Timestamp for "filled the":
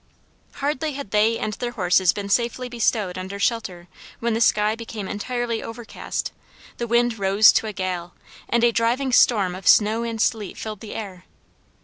10.57-10.95